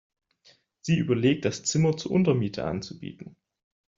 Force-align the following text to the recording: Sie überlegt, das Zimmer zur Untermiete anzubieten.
Sie 0.81 0.97
überlegt, 0.97 1.45
das 1.45 1.61
Zimmer 1.61 1.95
zur 1.95 2.11
Untermiete 2.11 2.65
anzubieten. 2.65 3.35